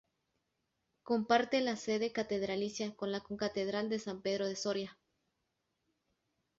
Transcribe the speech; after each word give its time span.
Comparte 1.03 1.61
la 1.61 1.75
sede 1.75 2.11
catedralicia 2.11 2.95
con 2.95 3.11
la 3.11 3.19
Concatedral 3.19 3.87
de 3.87 3.99
San 3.99 4.23
Pedro 4.23 4.47
de 4.47 4.55
Soria. 4.55 4.97